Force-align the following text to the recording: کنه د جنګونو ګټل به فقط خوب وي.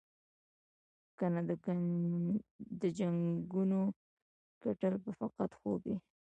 کنه 1.19 1.41
د 2.81 2.83
جنګونو 2.97 3.79
ګټل 4.63 4.93
به 5.03 5.11
فقط 5.21 5.51
خوب 5.59 5.81
وي. 5.89 5.97